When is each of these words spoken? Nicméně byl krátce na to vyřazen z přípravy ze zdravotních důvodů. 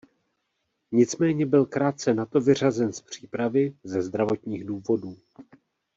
Nicméně 0.91 1.45
byl 1.45 1.65
krátce 1.65 2.13
na 2.13 2.25
to 2.25 2.41
vyřazen 2.41 2.93
z 2.93 3.01
přípravy 3.01 3.75
ze 3.83 4.01
zdravotních 4.01 4.65
důvodů. 4.65 5.17